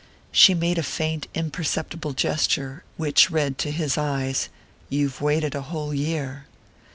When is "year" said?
5.93-6.45